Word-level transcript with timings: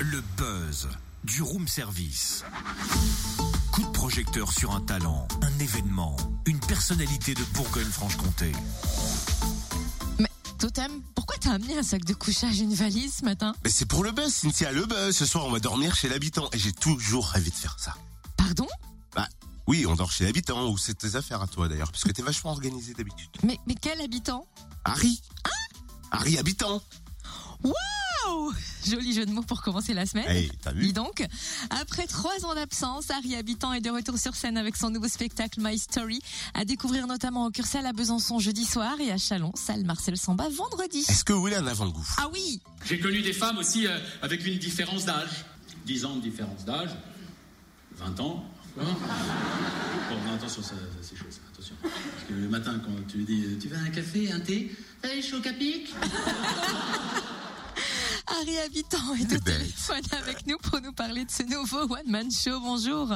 Le 0.00 0.20
buzz 0.36 0.88
du 1.24 1.42
room 1.42 1.66
service. 1.66 2.44
Coup 3.72 3.82
de 3.82 3.90
projecteur 3.90 4.52
sur 4.52 4.72
un 4.72 4.80
talent, 4.80 5.26
un 5.42 5.58
événement, 5.58 6.16
une 6.46 6.60
personnalité 6.60 7.34
de 7.34 7.42
Bourgogne-Franche-Comté. 7.54 8.52
Mais 10.18 10.28
Totem, 10.58 11.02
pourquoi 11.14 11.36
t'as 11.40 11.52
amené 11.52 11.78
un 11.78 11.82
sac 11.82 12.04
de 12.04 12.14
couchage 12.14 12.60
et 12.60 12.64
une 12.64 12.74
valise 12.74 13.16
ce 13.16 13.24
matin? 13.24 13.54
Mais 13.64 13.70
c'est 13.70 13.86
pour 13.86 14.04
le 14.04 14.12
buzz, 14.12 14.32
Cynthia, 14.32 14.70
le 14.70 14.86
buzz. 14.86 15.16
Ce 15.16 15.26
soir, 15.26 15.44
on 15.46 15.50
va 15.50 15.58
dormir 15.58 15.96
chez 15.96 16.08
l'habitant. 16.08 16.48
Et 16.52 16.58
j'ai 16.58 16.72
toujours 16.72 17.26
rêvé 17.26 17.50
de 17.50 17.54
faire 17.56 17.76
ça. 17.78 17.94
Pardon? 18.36 18.68
Bah, 19.16 19.28
oui, 19.66 19.84
on 19.86 19.96
dort 19.96 20.12
chez 20.12 20.24
l'habitant, 20.24 20.68
ou 20.70 20.78
c'est 20.78 20.94
tes 20.94 21.16
affaires 21.16 21.42
à 21.42 21.48
toi 21.48 21.68
d'ailleurs, 21.68 21.90
parce 21.90 22.04
que 22.04 22.12
t'es 22.12 22.22
vachement 22.22 22.52
organisé 22.52 22.94
d'habitude. 22.94 23.30
mais, 23.42 23.58
mais 23.66 23.74
quel 23.74 24.00
habitant? 24.00 24.46
Harry 24.84 25.20
Harry 26.10 26.38
habitant 26.38 26.80
Waouh 28.26 28.52
Joli 28.86 29.12
jeu 29.12 29.26
de 29.26 29.32
mots 29.32 29.42
pour 29.42 29.60
commencer 29.62 29.92
la 29.92 30.06
semaine. 30.06 30.28
Hey, 30.28 30.50
t'as 30.62 30.72
vu 30.72 30.82
Dis 30.82 30.92
donc, 30.92 31.24
après 31.70 32.06
trois 32.06 32.44
ans 32.46 32.54
d'absence, 32.54 33.10
Harry 33.10 33.34
Habitant 33.36 33.72
est 33.72 33.80
de 33.80 33.90
retour 33.90 34.18
sur 34.18 34.34
scène 34.34 34.56
avec 34.56 34.76
son 34.76 34.90
nouveau 34.90 35.08
spectacle 35.08 35.60
My 35.62 35.78
Story, 35.78 36.20
à 36.54 36.64
découvrir 36.64 37.06
notamment 37.06 37.46
au 37.46 37.50
Cursal 37.50 37.84
à 37.86 37.92
Besançon 37.92 38.38
jeudi 38.38 38.64
soir 38.64 38.94
et 39.00 39.10
à 39.12 39.18
Chalon, 39.18 39.52
salle 39.54 39.84
Marcel 39.84 40.16
Samba 40.16 40.48
vendredi. 40.48 41.04
Est-ce 41.08 41.24
que 41.24 41.32
vous 41.32 41.40
voulez 41.40 41.56
un 41.56 41.66
avant-goût? 41.66 42.06
Ah 42.16 42.28
oui 42.32 42.60
J'ai 42.86 42.98
connu 42.98 43.20
des 43.20 43.32
femmes 43.32 43.58
aussi 43.58 43.86
euh, 43.86 43.98
avec 44.22 44.46
une 44.46 44.58
différence 44.58 45.04
d'âge. 45.04 45.44
10 45.86 46.04
ans 46.06 46.16
de 46.16 46.20
différence 46.22 46.64
d'âge. 46.64 46.90
20 47.96 48.20
ans, 48.20 48.44
parfois. 48.76 48.94
Bon, 50.10 50.16
non, 50.26 50.34
attention, 50.34 50.62
ça, 50.62 50.70
ça, 50.70 50.76
c'est 51.02 51.16
chaud, 51.16 51.26
ça, 51.30 51.40
attention. 51.52 51.74
Parce 51.82 51.92
que 52.28 52.32
le 52.34 52.48
matin, 52.48 52.80
quand 52.84 52.92
tu 53.08 53.18
lui 53.18 53.24
dis 53.24 53.44
euh, 53.44 53.58
Tu 53.60 53.68
veux 53.68 53.76
un 53.76 53.90
café, 53.90 54.32
un 54.32 54.40
thé 54.40 54.70
Allez, 55.02 55.20
chaud 55.22 55.40
capic 55.40 55.92
Harry 58.30 58.58
Habitant 58.58 59.14
est 59.14 59.24
au 59.24 59.28
C'est 59.28 59.44
bête. 59.44 59.58
téléphone 59.58 60.18
avec 60.22 60.46
nous 60.46 60.58
pour 60.58 60.80
nous 60.80 60.92
parler 60.92 61.24
de 61.24 61.30
ce 61.30 61.42
nouveau 61.44 61.82
One 61.94 62.06
Man 62.10 62.30
Show. 62.30 62.60
Bonjour. 62.60 63.08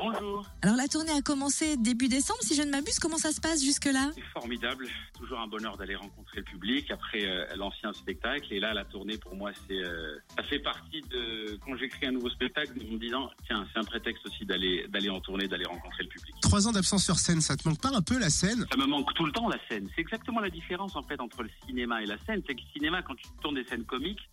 Bonjour, 0.00 0.44
Alors 0.62 0.76
la 0.76 0.88
tournée 0.88 1.12
a 1.12 1.22
commencé 1.22 1.76
début 1.76 2.08
décembre, 2.08 2.40
si 2.42 2.54
je 2.54 2.62
ne 2.62 2.70
m'abuse. 2.70 2.98
Comment 2.98 3.16
ça 3.18 3.30
se 3.32 3.40
passe 3.40 3.62
jusque-là? 3.62 4.10
C'est 4.14 4.24
formidable. 4.40 4.86
Toujours 5.16 5.38
un 5.40 5.46
bonheur 5.46 5.76
d'aller 5.76 5.94
rencontrer 5.94 6.38
le 6.38 6.44
public 6.44 6.90
après 6.90 7.24
euh, 7.24 7.46
l'ancien 7.56 7.92
spectacle. 7.92 8.52
Et 8.52 8.58
là, 8.60 8.74
la 8.74 8.84
tournée, 8.84 9.16
pour 9.16 9.34
moi, 9.36 9.52
c'est 9.68 9.78
euh, 9.78 10.16
ça 10.36 10.42
fait 10.44 10.58
partie 10.58 11.00
de 11.02 11.58
quand 11.64 11.76
j'écris 11.76 12.06
un 12.06 12.12
nouveau 12.12 12.28
spectacle, 12.30 12.72
en 12.80 12.92
me 12.94 12.98
disant 12.98 13.30
tiens, 13.46 13.66
c'est 13.72 13.78
un 13.78 13.84
prétexte 13.84 14.26
aussi 14.26 14.44
d'aller 14.44 14.86
d'aller 14.88 15.08
en 15.10 15.20
tournée, 15.20 15.46
d'aller 15.48 15.66
rencontrer 15.66 16.02
le 16.02 16.08
public. 16.08 16.34
Trois 16.42 16.66
ans 16.68 16.72
d'absence 16.72 17.04
sur 17.04 17.18
scène, 17.18 17.40
ça 17.40 17.56
te 17.56 17.66
manque 17.68 17.80
pas 17.80 17.94
un 17.94 18.02
peu 18.02 18.18
la 18.18 18.28
scène? 18.30 18.66
Ça 18.70 18.76
me 18.76 18.86
manque 18.86 19.14
tout 19.14 19.24
le 19.24 19.32
temps 19.32 19.48
la 19.48 19.58
scène. 19.68 19.88
C'est 19.94 20.00
exactement 20.02 20.40
la 20.40 20.50
différence 20.50 20.96
en 20.96 21.02
fait 21.02 21.20
entre 21.20 21.42
le 21.44 21.50
cinéma 21.66 22.02
et 22.02 22.06
la 22.06 22.18
scène. 22.26 22.42
C'est 22.46 22.54
que 22.54 22.60
le 22.60 22.72
cinéma, 22.72 23.02
quand 23.02 23.14
tu 23.14 23.24
tournes 23.40 23.54
des 23.54 23.64
scènes 23.64 23.84
comiques, 23.84 24.28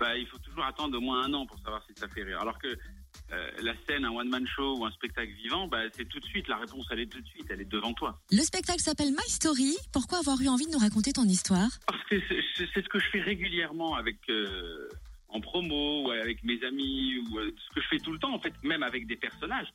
bah 0.00 0.16
il 0.16 0.26
faut 0.26 0.38
toujours 0.38 0.64
attendre 0.64 0.96
au 0.96 1.00
moins 1.00 1.24
un 1.26 1.34
an 1.34 1.46
pour 1.46 1.58
savoir 1.58 1.84
si 1.86 1.92
ça 1.94 2.08
fait 2.08 2.22
rire. 2.22 2.40
Alors 2.40 2.58
que 2.58 2.68
euh, 2.68 3.50
la 3.62 3.74
scène, 3.86 4.04
un 4.04 4.10
one 4.10 4.28
man 4.28 4.46
show 4.48 4.78
ou 4.78 4.84
un 4.86 4.90
spectacle 4.92 5.30
vivant, 5.34 5.68
bah 5.68 5.82
c'est 5.92 6.08
tout 6.08 6.18
de 6.18 6.24
suite. 6.24 6.48
La 6.48 6.56
réponse, 6.56 6.86
elle 6.90 7.00
est 7.00 7.06
tout 7.06 7.20
de 7.20 7.26
suite. 7.28 7.46
Elle 7.50 7.60
est 7.60 7.70
devant 7.70 7.92
toi. 7.92 8.18
Le 8.32 8.40
spectacle 8.40 8.80
s'appelle 8.80 9.10
My 9.10 9.28
Story. 9.28 9.76
Pourquoi 9.92 10.18
avoir 10.18 10.40
eu 10.40 10.48
envie 10.48 10.66
de 10.66 10.72
nous 10.72 10.78
raconter 10.78 11.12
ton 11.12 11.24
histoire? 11.24 11.68
Parce 11.86 12.02
que 12.04 12.16
c'est 12.56 12.82
ce 12.82 12.88
que 12.88 12.98
je 12.98 13.08
fais 13.10 13.20
régulièrement 13.20 13.94
avec 13.94 14.16
euh, 14.30 14.88
en 15.28 15.40
promo 15.40 16.06
ou 16.06 16.10
avec 16.10 16.42
mes 16.42 16.64
amis 16.64 17.18
ou 17.18 17.38
euh, 17.38 17.54
ce 17.68 17.74
que 17.74 17.82
je 17.82 17.88
fais 17.88 17.98
tout 17.98 18.12
le 18.12 18.18
temps 18.18 18.34
en 18.34 18.40
fait, 18.40 18.54
même 18.64 18.82
avec 18.82 19.06
des 19.06 19.16
personnages. 19.16 19.68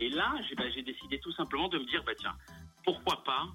Et 0.00 0.10
là, 0.10 0.34
j'ai 0.48 0.56
bah, 0.56 0.64
décidé 0.84 1.20
tout 1.20 1.32
simplement 1.32 1.68
de 1.68 1.78
me 1.78 1.84
dire 1.84 2.02
bah 2.04 2.12
tiens, 2.18 2.34
pourquoi 2.84 3.22
pas 3.22 3.46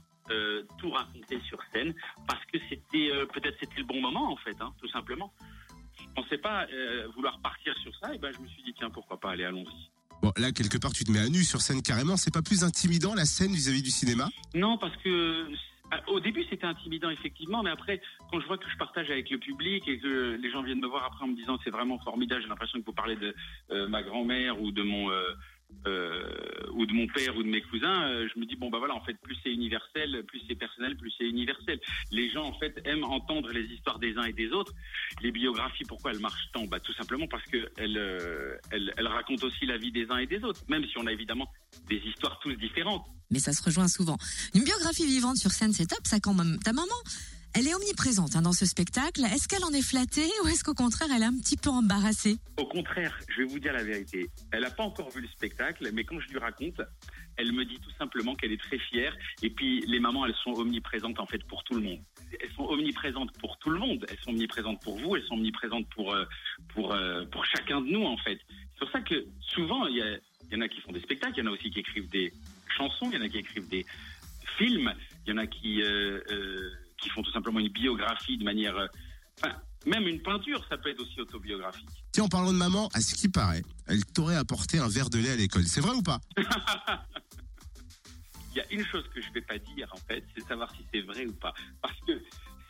tout 0.78 0.90
raconter 0.90 1.38
sur 1.50 1.60
scène? 1.74 1.94
Parce 2.30 2.44
que 2.46 2.58
c'était 2.70 3.12
peut-être 3.34 3.58
c'était 3.60 3.80
le 3.80 3.84
bon 3.84 4.00
moment 4.00 4.32
en 4.32 4.38
fait, 4.38 4.56
hein, 4.62 4.74
tout 4.80 4.88
simplement. 4.88 5.34
Je 6.16 6.22
pensais 6.22 6.38
pas 6.38 6.68
euh, 6.72 7.08
vouloir 7.16 7.40
partir 7.40 7.76
sur 7.80 7.92
ça 7.96 8.14
et 8.14 8.20
ben 8.20 8.32
je 8.32 8.40
me 8.40 8.48
suis 8.48 8.62
dit 8.64 8.74
tiens 8.78 8.90
pourquoi 8.90 9.20
pas 9.20 9.32
aller 9.32 9.46
allons-y. 9.46 9.90
Bon, 10.22 10.32
là, 10.38 10.54
quelque 10.54 10.78
part, 10.78 10.94
tu 10.94 11.04
te 11.04 11.12
mets 11.12 11.20
à 11.20 11.28
nu 11.28 11.44
sur 11.44 11.60
scène 11.60 11.82
carrément. 11.82 12.16
C'est 12.16 12.34
pas 12.34 12.42
plus 12.42 12.64
intimidant 12.64 13.14
la 13.14 13.26
scène 13.26 13.52
vis-à-vis 13.52 13.82
du 13.82 13.90
cinéma? 13.90 14.30
Non, 14.56 14.78
parce 14.78 14.96
que 15.04 15.10
euh, 15.10 15.98
au 16.08 16.20
début 16.20 16.46
c'était 16.50 16.66
intimidant 16.66 17.10
effectivement, 17.10 17.64
mais 17.64 17.72
après 17.72 18.02
quand 18.32 18.40
je 18.40 18.48
vois 18.48 18.58
que 18.58 18.70
je 18.70 18.78
partage 18.78 19.10
avec 19.12 19.30
le 19.30 19.38
public 19.38 19.88
et 19.88 20.00
que 20.00 20.38
les 20.42 20.52
gens 20.52 20.64
viennent 20.64 20.80
me 20.80 20.88
voir 20.88 21.04
après 21.06 21.26
en 21.26 21.28
me 21.28 21.36
disant 21.36 21.58
c'est 21.64 21.70
vraiment 21.70 22.00
formidable, 22.00 22.42
j'ai 22.42 22.48
l'impression 22.48 22.80
que 22.80 22.86
vous 22.86 22.94
parlez 22.94 23.16
de 23.16 23.36
euh, 23.72 23.88
ma 23.88 24.02
grand-mère 24.02 24.62
ou 24.62 24.72
de 24.72 24.82
mon 24.82 25.12
euh, 25.12 25.34
euh, 25.88 26.24
ou 26.74 26.86
de 26.86 26.94
mon 26.94 27.08
père 27.08 27.36
ou 27.36 27.44
de 27.44 27.48
mes 27.48 27.62
cousins, 27.62 28.08
euh, 28.08 28.28
je 28.34 28.40
me 28.40 28.46
dis 28.46 28.56
bon 28.56 28.70
bah 28.70 28.80
voilà 28.80 28.96
en 28.96 29.04
fait 29.04 29.16
plus 29.22 29.38
c'est 29.44 29.52
universel, 29.52 30.24
plus 30.28 30.42
c'est 30.48 30.56
personnel, 30.56 30.96
plus 30.96 31.12
c'est 31.18 31.26
universel. 31.26 31.80
Les 32.12 32.30
gens 32.30 32.46
en 32.46 32.58
fait 32.60 32.80
aiment 32.86 33.04
entendre 33.04 33.52
les 33.52 33.66
histoires 33.66 34.00
des 34.00 34.16
uns 34.18 34.24
et 34.24 34.34
des 34.34 34.50
autres. 34.52 34.74
Les 35.22 35.32
biographies 35.32 35.84
pourquoi 35.86 36.12
elles 36.12 36.20
marchent 36.20 36.50
tant? 36.54 36.66
Bah 36.66 36.80
tout 36.80 36.94
simplement 36.94 37.28
parce 37.28 37.44
que 37.46 37.70
elles, 37.78 37.98
euh, 37.98 38.58
elles 38.72 39.08
racontent 39.08 39.46
aussi 39.46 39.66
la 39.66 39.78
vie 39.78 39.92
des 39.92 40.10
uns 40.10 40.18
et 40.18 40.28
des 40.28 40.44
autres, 40.44 40.62
même 40.70 40.86
si 40.86 40.98
on 40.98 41.06
a 41.06 41.12
évidemment 41.12 41.48
des 41.90 41.98
histoires 41.98 42.40
tous 42.40 42.56
différentes. 42.56 43.06
Mais 43.30 43.40
ça 43.40 43.52
se 43.52 43.64
rejoint 43.64 43.88
souvent. 43.88 44.18
Une 44.54 44.64
biographie 44.64 45.06
vivante 45.06 45.38
sur 45.38 45.52
scène, 45.52 45.74
c'est 45.74 45.88
top, 45.88 46.06
ça 46.06 46.20
quand 46.20 46.34
même. 46.34 46.60
Ta 46.60 46.72
maman, 46.72 46.96
elle 47.56 47.68
est 47.68 47.76
omniprésente 47.76 48.36
hein, 48.36 48.42
dans 48.42 48.52
ce 48.52 48.66
spectacle. 48.66 49.24
Est-ce 49.26 49.48
qu'elle 49.48 49.64
en 49.64 49.72
est 49.72 49.82
flattée 49.82 50.30
ou 50.44 50.48
est-ce 50.48 50.64
qu'au 50.64 50.74
contraire, 50.74 51.10
elle 51.16 51.22
est 51.22 51.26
un 51.26 51.38
petit 51.38 51.58
peu 51.58 51.70
embarrassée? 51.70 52.38
Au 52.58 52.66
contraire, 52.66 53.18
je 53.30 53.44
vais 53.44 53.48
vous 53.48 53.60
dire 53.60 53.74
la 53.74 53.84
vérité. 53.84 54.30
Elle 54.52 54.62
n'a 54.64 54.72
pas 54.72 54.84
encore 54.84 55.10
vu 55.12 55.22
le 55.22 55.28
spectacle, 55.28 55.90
mais 55.94 56.04
quand 56.04 56.20
je 56.20 56.30
lui 56.30 56.40
raconte, 56.40 56.82
elle 57.38 57.52
me 57.52 57.64
dit 57.66 57.80
tout 57.80 57.92
simplement 57.98 58.36
qu'elle 58.36 58.52
est 58.52 58.62
très 58.62 58.80
fière. 58.80 59.16
Et 59.42 59.50
puis, 59.50 59.82
les 59.88 60.00
mamans, 60.00 60.26
elles 60.26 60.36
sont 60.44 60.52
omniprésentes 60.52 61.20
en 61.20 61.26
fait 61.28 61.44
pour 61.46 61.64
tout 61.64 61.76
le 61.76 61.82
monde. 61.82 62.00
Elles 62.40 62.52
sont 62.56 62.66
omniprésentes 62.66 63.32
pour 63.40 63.58
tout 63.58 63.70
le 63.70 63.80
monde. 63.80 64.06
Elles 64.10 64.20
sont 64.24 64.32
omniprésentes 64.32 64.82
pour 64.82 64.98
vous. 64.98 65.16
Elles 65.16 65.24
sont 65.24 65.36
omniprésentes 65.36 65.88
pour 65.90 66.14
euh, 66.14 66.26
pour 66.74 66.94
euh, 66.94 67.26
pour 67.26 67.46
chacun 67.46 67.82
de 67.82 67.88
nous 67.88 68.04
en 68.04 68.18
fait. 68.18 68.40
C'est 68.74 68.80
pour 68.80 68.92
ça 68.92 69.02
que 69.02 69.26
souvent, 69.40 69.88
il 69.88 69.98
y, 69.98 70.56
en 70.56 70.62
a 70.62 70.68
qui 70.68 70.82
font 70.82 70.92
des 70.92 71.02
spectacles, 71.02 71.34
il 71.38 71.44
y 71.44 71.48
en 71.48 71.52
a 71.52 71.54
aussi 71.54 71.70
qui 71.70 71.80
écrivent 71.80 72.10
des 72.10 72.34
chansons, 72.76 73.10
il 73.12 73.18
y 73.18 73.22
en 73.22 73.26
a 73.26 73.30
qui 73.30 73.38
écrivent 73.38 73.70
des 73.70 73.86
films, 74.58 74.94
il 75.26 75.30
y 75.30 75.34
en 75.34 75.38
a 75.38 75.48
qui 75.48 75.82
euh, 75.84 76.20
qui 77.04 77.10
font 77.10 77.22
tout 77.22 77.32
simplement 77.32 77.60
une 77.60 77.70
biographie 77.70 78.38
de 78.38 78.44
manière, 78.44 78.76
euh, 78.78 78.88
enfin, 79.38 79.56
même 79.86 80.08
une 80.08 80.22
peinture, 80.22 80.66
ça 80.70 80.78
peut 80.78 80.90
être 80.90 81.02
aussi 81.02 81.20
autobiographique. 81.20 81.90
Tiens, 82.14 82.24
en 82.24 82.30
parlant 82.30 82.54
de 82.54 82.58
maman, 82.58 82.88
à 82.94 83.02
ce 83.02 83.14
qui 83.16 83.28
paraît, 83.28 83.64
elle 83.88 84.06
t'aurait 84.06 84.38
apporté 84.38 84.80
un 84.80 84.88
verre 84.88 85.10
de 85.10 85.20
lait 85.20 85.32
à 85.32 85.36
l'école. 85.36 85.66
C'est 85.66 85.82
vrai 85.82 85.94
ou 85.94 86.02
pas? 86.02 86.22
Il 88.56 88.58
y 88.58 88.62
a 88.62 88.72
une 88.72 88.86
chose 88.86 89.04
que 89.14 89.20
je 89.22 89.28
ne 89.30 89.34
vais 89.34 89.42
pas 89.42 89.58
dire, 89.58 89.92
en 89.92 89.98
fait, 90.08 90.24
c'est 90.36 90.44
savoir 90.46 90.72
si 90.76 90.86
c'est 90.94 91.02
vrai 91.02 91.26
ou 91.26 91.34
pas. 91.34 91.54
Parce 91.82 92.00
que 92.08 92.22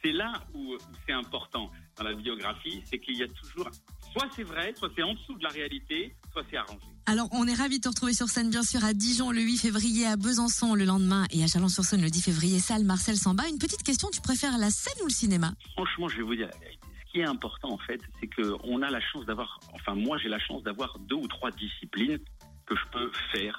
c'est 0.03 0.13
là 0.13 0.33
où, 0.53 0.73
où 0.73 0.77
c'est 1.05 1.13
important 1.13 1.69
dans 1.97 2.03
la 2.05 2.13
biographie, 2.13 2.81
c'est 2.85 2.99
qu'il 2.99 3.17
y 3.17 3.23
a 3.23 3.27
toujours, 3.27 3.69
soit 4.13 4.29
c'est 4.35 4.43
vrai, 4.43 4.73
soit 4.75 4.89
c'est 4.95 5.03
en 5.03 5.13
dessous 5.13 5.35
de 5.37 5.43
la 5.43 5.49
réalité, 5.49 6.15
arrangé. 6.55 6.79
Alors, 7.05 7.27
on 7.31 7.45
est 7.47 7.53
ravis 7.53 7.79
de 7.79 7.83
te 7.83 7.89
retrouver 7.89 8.13
sur 8.13 8.27
scène, 8.27 8.49
bien 8.49 8.63
sûr, 8.63 8.83
à 8.85 8.93
Dijon 8.93 9.31
le 9.31 9.41
8 9.41 9.57
février, 9.57 10.05
à 10.05 10.15
Besançon 10.15 10.73
le 10.73 10.85
lendemain 10.85 11.25
et 11.31 11.43
à 11.43 11.47
Chalon-sur-Saône 11.47 12.01
le 12.01 12.09
10 12.09 12.21
février, 12.21 12.59
salle 12.59 12.83
Marcel 12.83 13.17
Samba. 13.17 13.47
Une 13.49 13.59
petite 13.59 13.83
question, 13.83 14.09
tu 14.11 14.21
préfères 14.21 14.57
la 14.57 14.69
scène 14.69 15.01
ou 15.01 15.05
le 15.05 15.13
cinéma? 15.13 15.53
Franchement, 15.73 16.07
je 16.07 16.17
vais 16.17 16.23
vous 16.23 16.35
dire 16.35 16.47
la 16.47 16.57
vérité. 16.59 16.79
Ce 17.05 17.11
qui 17.11 17.19
est 17.19 17.27
important, 17.27 17.71
en 17.71 17.77
fait, 17.77 18.01
c'est 18.19 18.27
que 18.27 18.55
on 18.63 18.81
a 18.81 18.89
la 18.89 19.01
chance 19.01 19.25
d'avoir, 19.25 19.59
enfin, 19.73 19.95
moi, 19.95 20.17
j'ai 20.17 20.29
la 20.29 20.39
chance 20.39 20.63
d'avoir 20.63 20.97
deux 20.99 21.15
ou 21.15 21.27
trois 21.27 21.51
disciplines 21.51 22.19
que 22.65 22.75
je 22.75 22.83
peux 22.91 23.11
faire. 23.33 23.57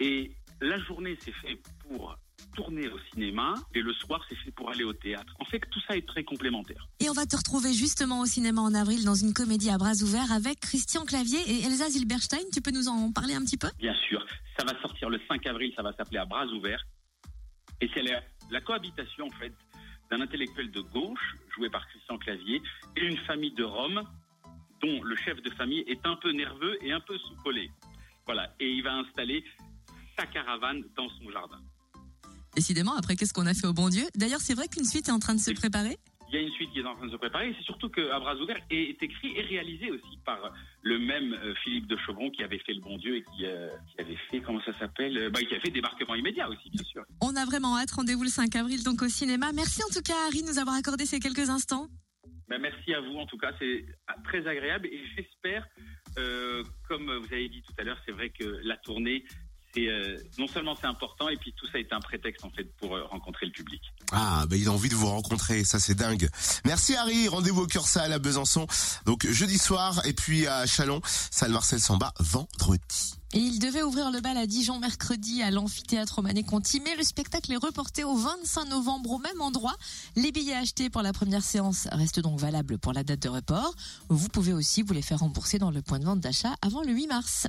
Et 0.00 0.32
la 0.60 0.78
journée, 0.80 1.16
c'est 1.20 1.34
fait 1.34 1.58
pour 1.88 2.16
tourner 2.54 2.88
au 2.88 2.98
cinéma 3.12 3.54
et 3.74 3.80
le 3.80 3.92
soir, 3.92 4.24
c'est 4.28 4.36
fait 4.36 4.50
pour 4.50 4.70
aller 4.70 4.84
au 4.84 4.92
théâtre. 4.92 5.34
En 5.38 5.44
fait, 5.44 5.60
tout 5.70 5.80
ça 5.86 5.96
est 5.96 6.06
très 6.06 6.24
complémentaire. 6.24 6.88
Et 7.00 7.10
on 7.10 7.12
va 7.12 7.26
te 7.26 7.36
retrouver 7.36 7.72
justement 7.72 8.20
au 8.20 8.26
cinéma 8.26 8.62
en 8.62 8.74
avril 8.74 9.04
dans 9.04 9.14
une 9.14 9.34
comédie 9.34 9.70
à 9.70 9.78
bras 9.78 9.94
ouverts 10.02 10.32
avec 10.32 10.60
Christian 10.60 11.04
Clavier 11.04 11.38
et 11.46 11.64
Elsa 11.64 11.90
Zilberstein. 11.90 12.44
Tu 12.52 12.60
peux 12.60 12.70
nous 12.70 12.88
en 12.88 13.12
parler 13.12 13.34
un 13.34 13.42
petit 13.42 13.58
peu? 13.58 13.68
Bien 13.78 13.94
sûr, 13.94 14.24
ça 14.58 14.64
va 14.64 14.80
sortir 14.80 15.10
le 15.10 15.20
5 15.28 15.46
avril, 15.46 15.72
ça 15.76 15.82
va 15.82 15.92
s'appeler 15.92 16.18
À 16.18 16.24
bras 16.24 16.46
ouverts. 16.46 16.84
Et 17.80 17.90
c'est 17.92 18.02
la, 18.02 18.22
la 18.50 18.60
cohabitation, 18.60 19.26
en 19.26 19.38
fait, 19.38 19.52
d'un 20.10 20.20
intellectuel 20.20 20.70
de 20.70 20.80
gauche, 20.80 21.36
joué 21.54 21.68
par 21.70 21.86
Christian 21.88 22.18
Clavier, 22.18 22.62
et 22.96 23.04
une 23.04 23.18
famille 23.18 23.52
de 23.52 23.64
Rome, 23.64 24.02
dont 24.80 25.02
le 25.02 25.16
chef 25.16 25.40
de 25.42 25.50
famille 25.50 25.84
est 25.86 26.04
un 26.06 26.16
peu 26.16 26.30
nerveux 26.32 26.76
et 26.84 26.92
un 26.92 27.00
peu 27.00 27.18
sous-collé. 27.18 27.70
Voilà, 28.26 28.54
et 28.60 28.70
il 28.70 28.82
va 28.82 28.94
installer 28.94 29.44
sa 30.16 30.26
caravane 30.26 30.84
dans 30.96 31.08
son 31.08 31.30
jardin. 31.30 31.60
Décidément, 32.54 32.94
après, 32.96 33.16
qu'est-ce 33.16 33.32
qu'on 33.34 33.46
a 33.46 33.54
fait 33.54 33.66
au 33.66 33.72
bon 33.72 33.88
Dieu? 33.88 34.04
D'ailleurs, 34.14 34.40
c'est 34.40 34.54
vrai 34.54 34.68
qu'une 34.68 34.84
suite 34.84 35.08
est 35.08 35.12
en 35.12 35.18
train 35.18 35.34
de 35.34 35.40
se 35.40 35.50
préparer? 35.52 35.96
Il 36.30 36.36
y 36.36 36.38
a 36.38 36.40
une 36.40 36.50
suite 36.52 36.70
qui 36.72 36.80
est 36.80 36.84
en 36.86 36.94
train 36.96 37.06
de 37.06 37.12
se 37.12 37.16
préparer, 37.16 37.54
c'est 37.56 37.64
surtout 37.64 37.88
que 37.90 38.10
À 38.10 38.18
bras 38.18 38.34
ouverts 38.36 38.58
est 38.70 39.00
écrit 39.00 39.36
et 39.36 39.42
réalisé 39.42 39.90
aussi 39.90 40.18
par 40.24 40.52
le 40.82 40.98
même 40.98 41.32
euh, 41.34 41.54
Philippe 41.62 41.86
de 41.86 41.96
Chauvron 41.98 42.30
qui 42.30 42.42
avait 42.42 42.58
fait 42.58 42.72
Le 42.72 42.80
Bon 42.80 42.96
Dieu 42.96 43.16
et 43.18 43.22
qui, 43.22 43.44
euh, 43.44 43.68
qui 43.94 44.00
avait 44.00 44.16
fait, 44.30 44.40
comment 44.40 44.60
ça 44.64 44.76
s'appelle 44.78 45.16
Euh, 45.16 45.30
bah, 45.30 45.40
Qui 45.40 45.54
a 45.54 45.60
fait 45.60 45.70
Débarquement 45.70 46.14
immédiat 46.16 46.48
aussi, 46.48 46.70
bien 46.70 46.82
sûr. 46.84 47.04
On 47.20 47.36
a 47.36 47.44
vraiment 47.44 47.76
hâte. 47.78 47.90
Rendez-vous 47.92 48.24
le 48.24 48.28
5 48.30 48.56
avril, 48.56 48.82
donc 48.82 49.02
au 49.02 49.08
cinéma. 49.08 49.52
Merci 49.52 49.82
en 49.84 49.92
tout 49.92 50.02
cas, 50.02 50.14
Harry, 50.26 50.42
de 50.42 50.48
nous 50.48 50.58
avoir 50.58 50.74
accordé 50.76 51.06
ces 51.06 51.20
quelques 51.20 51.50
instants. 51.50 51.86
Ben, 52.48 52.60
merci 52.60 52.92
à 52.94 53.00
vous, 53.00 53.16
en 53.16 53.26
tout 53.26 53.38
cas, 53.38 53.52
c'est 53.58 53.84
très 54.24 54.46
agréable 54.46 54.86
et 54.88 55.00
j'espère, 55.16 55.66
euh, 56.18 56.62
comme 56.88 57.04
vous 57.16 57.32
avez 57.32 57.48
dit 57.48 57.62
tout 57.62 57.72
à 57.78 57.84
l'heure, 57.84 57.98
c'est 58.04 58.12
vrai 58.12 58.30
que 58.30 58.60
la 58.64 58.76
tournée, 58.78 59.24
c'est 59.74 59.88
euh, 59.88 60.16
non 60.38 60.46
seulement 60.46 60.76
c'est 60.80 60.86
important, 60.86 61.28
et 61.28 61.36
puis 61.36 61.52
tout 61.56 61.66
ça 61.66 61.78
est 61.78 61.92
un 61.92 62.00
prétexte 62.00 62.44
en 62.44 62.50
fait 62.50 62.64
pour 62.76 62.94
euh, 62.94 63.04
rencontrer 63.04 63.46
le 63.46 63.52
public. 63.52 63.80
Ah, 64.12 64.44
bah, 64.48 64.56
il 64.56 64.68
a 64.68 64.72
envie 64.72 64.88
de 64.88 64.94
vous 64.94 65.08
rencontrer, 65.08 65.64
ça 65.64 65.78
c'est 65.78 65.94
dingue. 65.94 66.28
Merci 66.64 66.94
Harry, 66.94 67.28
rendez-vous 67.28 67.62
au 67.62 67.66
Cursal 67.66 68.12
à 68.12 68.18
Besançon, 68.18 68.66
donc 69.06 69.26
jeudi 69.26 69.58
soir, 69.58 70.00
et 70.06 70.12
puis 70.12 70.46
à 70.46 70.66
Chalon, 70.66 71.00
salle 71.04 71.52
Marcel 71.52 71.80
Samba, 71.80 72.12
vendredi. 72.20 73.14
Et 73.34 73.38
il 73.38 73.58
devait 73.58 73.82
ouvrir 73.82 74.12
le 74.12 74.20
bal 74.20 74.36
à 74.36 74.46
Dijon 74.46 74.78
mercredi 74.78 75.42
à 75.42 75.50
l'amphithéâtre 75.50 76.22
Mané-Conti, 76.22 76.80
mais 76.84 76.94
le 76.94 77.02
spectacle 77.02 77.50
est 77.52 77.56
reporté 77.56 78.04
au 78.04 78.14
25 78.14 78.66
novembre 78.66 79.10
au 79.10 79.18
même 79.18 79.40
endroit. 79.40 79.74
Les 80.14 80.30
billets 80.30 80.54
achetés 80.54 80.88
pour 80.88 81.02
la 81.02 81.12
première 81.12 81.42
séance 81.42 81.88
restent 81.90 82.20
donc 82.20 82.38
valables 82.38 82.78
pour 82.78 82.92
la 82.92 83.02
date 83.02 83.22
de 83.22 83.28
report. 83.28 83.74
Vous 84.08 84.28
pouvez 84.28 84.52
aussi 84.52 84.82
vous 84.82 84.92
les 84.92 85.02
faire 85.02 85.18
rembourser 85.18 85.58
dans 85.58 85.72
le 85.72 85.82
point 85.82 85.98
de 85.98 86.04
vente 86.04 86.20
d'achat 86.20 86.54
avant 86.62 86.82
le 86.82 86.92
8 86.92 87.08
mars. 87.08 87.48